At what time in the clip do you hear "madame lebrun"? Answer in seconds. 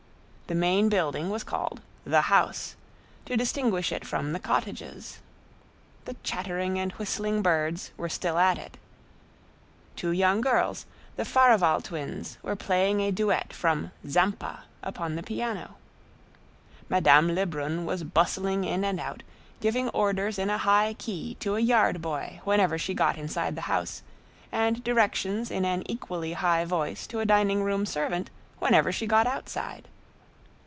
16.89-17.85